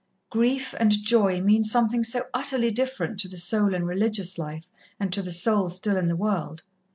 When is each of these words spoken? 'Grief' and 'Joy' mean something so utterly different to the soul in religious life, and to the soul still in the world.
'Grief' 0.31 0.73
and 0.79 0.89
'Joy' 0.91 1.41
mean 1.41 1.63
something 1.63 2.01
so 2.03 2.23
utterly 2.33 2.71
different 2.71 3.19
to 3.19 3.27
the 3.27 3.37
soul 3.37 3.71
in 3.75 3.85
religious 3.85 4.39
life, 4.39 4.67
and 4.99 5.13
to 5.13 5.21
the 5.21 5.31
soul 5.31 5.69
still 5.69 5.95
in 5.95 6.07
the 6.07 6.15
world. 6.15 6.63